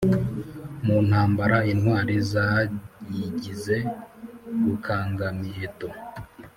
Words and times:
mu 0.85 0.97
ntambara 1.07 1.57
intwari 1.71 2.15
zayigize 2.31 3.77
rukangamiheto 4.63 5.87